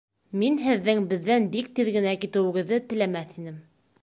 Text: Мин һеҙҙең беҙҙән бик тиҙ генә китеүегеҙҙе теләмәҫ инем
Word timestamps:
Мин 0.43 0.55
һеҙҙең 0.67 1.03
беҙҙән 1.11 1.45
бик 1.57 1.69
тиҙ 1.81 1.93
генә 1.99 2.17
китеүегеҙҙе 2.25 2.85
теләмәҫ 2.91 3.41
инем 3.45 3.63